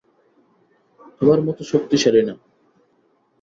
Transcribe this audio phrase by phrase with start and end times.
[1.17, 2.33] তোমার মতো শক্তিশালী না।